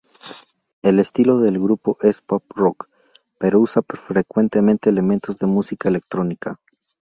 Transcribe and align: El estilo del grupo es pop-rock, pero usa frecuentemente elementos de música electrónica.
El 0.81 0.97
estilo 0.97 1.37
del 1.39 1.59
grupo 1.59 1.99
es 2.01 2.21
pop-rock, 2.21 2.89
pero 3.37 3.59
usa 3.59 3.83
frecuentemente 3.87 4.89
elementos 4.89 5.37
de 5.37 5.45
música 5.45 5.89
electrónica. 5.89 6.59